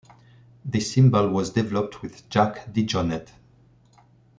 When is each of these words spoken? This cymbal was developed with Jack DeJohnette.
This 0.65 0.91
cymbal 0.93 1.29
was 1.29 1.51
developed 1.51 2.01
with 2.01 2.27
Jack 2.27 2.73
DeJohnette. 2.73 3.29